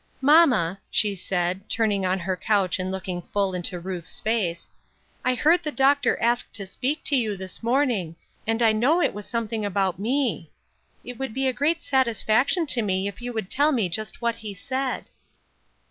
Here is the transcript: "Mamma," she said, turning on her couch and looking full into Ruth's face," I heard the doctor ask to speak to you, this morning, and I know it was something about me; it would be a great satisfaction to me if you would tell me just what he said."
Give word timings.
"Mamma," 0.19 0.79
she 0.89 1.13
said, 1.13 1.69
turning 1.69 2.07
on 2.07 2.17
her 2.17 2.35
couch 2.35 2.79
and 2.79 2.91
looking 2.91 3.21
full 3.31 3.53
into 3.53 3.79
Ruth's 3.79 4.19
face," 4.19 4.67
I 5.23 5.35
heard 5.35 5.61
the 5.61 5.71
doctor 5.71 6.19
ask 6.19 6.51
to 6.53 6.65
speak 6.65 7.03
to 7.03 7.15
you, 7.15 7.37
this 7.37 7.61
morning, 7.61 8.15
and 8.47 8.63
I 8.63 8.71
know 8.71 8.99
it 8.99 9.13
was 9.13 9.27
something 9.27 9.63
about 9.63 9.99
me; 9.99 10.49
it 11.03 11.19
would 11.19 11.35
be 11.35 11.47
a 11.47 11.53
great 11.53 11.83
satisfaction 11.83 12.65
to 12.65 12.81
me 12.81 13.07
if 13.07 13.21
you 13.21 13.31
would 13.33 13.51
tell 13.51 13.71
me 13.71 13.89
just 13.89 14.23
what 14.23 14.37
he 14.37 14.55
said." 14.55 15.05